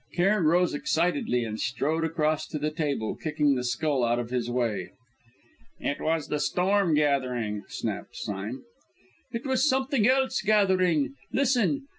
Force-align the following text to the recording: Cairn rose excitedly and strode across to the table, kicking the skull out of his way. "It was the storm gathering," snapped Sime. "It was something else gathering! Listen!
Cairn 0.15 0.45
rose 0.45 0.73
excitedly 0.73 1.43
and 1.45 1.59
strode 1.59 2.03
across 2.03 2.47
to 2.47 2.57
the 2.57 2.71
table, 2.71 3.15
kicking 3.15 3.53
the 3.53 3.63
skull 3.63 4.03
out 4.03 4.17
of 4.17 4.31
his 4.31 4.49
way. 4.49 4.89
"It 5.79 6.01
was 6.01 6.27
the 6.27 6.39
storm 6.39 6.95
gathering," 6.95 7.61
snapped 7.67 8.15
Sime. 8.15 8.63
"It 9.31 9.45
was 9.45 9.69
something 9.69 10.07
else 10.07 10.41
gathering! 10.43 11.13
Listen! 11.31 11.83